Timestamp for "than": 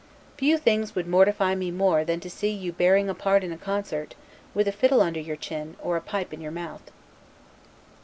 2.03-2.19